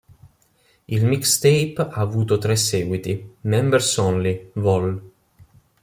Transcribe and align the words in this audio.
Il 0.87 1.05
mixtape 1.05 1.75
ha 1.91 2.01
avuto 2.01 2.39
tre 2.39 2.55
seguiti: 2.55 3.35
"Members 3.41 3.97
Only, 3.97 4.49
Vol. 4.55 4.99